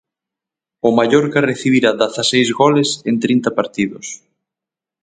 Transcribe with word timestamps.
O 0.87 0.89
Mallorca 0.97 1.45
recibira 1.51 1.97
dezaseis 2.01 2.49
goles 2.61 2.89
en 3.09 3.15
trinta 3.23 3.49
partidos. 3.59 4.07